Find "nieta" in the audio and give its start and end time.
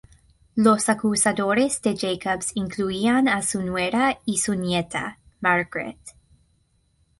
4.55-5.19